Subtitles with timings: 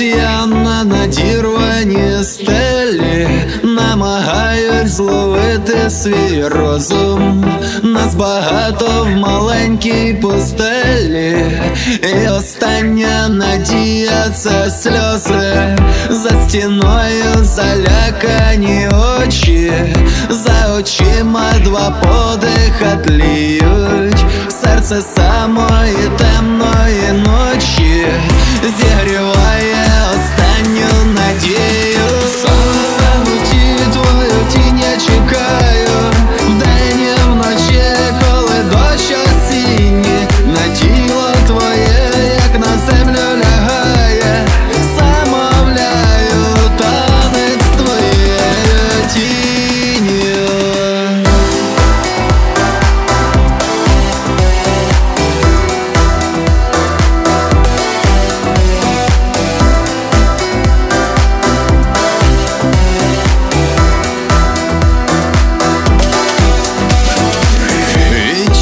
[0.00, 3.28] Я на надірвані стелі
[3.62, 7.44] намагають зловити свій розум.
[7.82, 11.36] Нас багато в маленькій постелі,
[12.02, 15.76] і остання надія це сльози,
[16.10, 18.88] за стіною залякані
[19.20, 19.72] очі,
[20.30, 26.35] за очима два подиха тліють, серце само і те.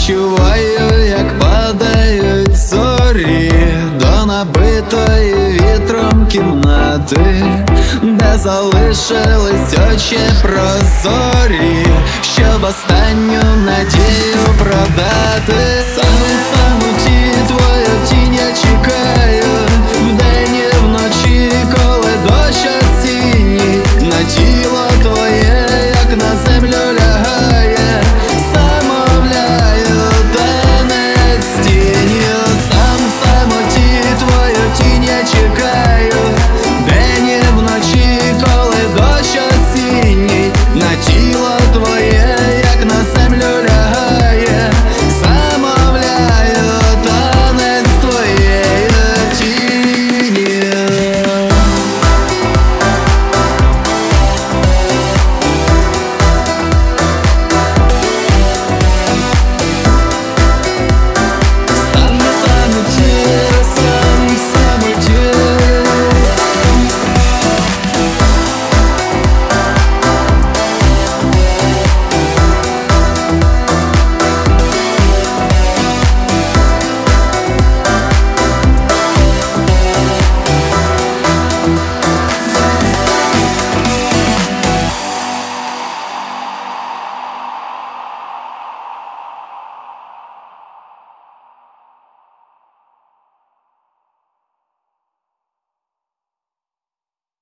[0.04, 3.52] Відчуваю, як падають зорі
[4.00, 7.44] до набитої вітром кімнати,
[8.02, 11.86] де залишились очі прозорі,
[12.22, 16.03] щоб останню надію продати.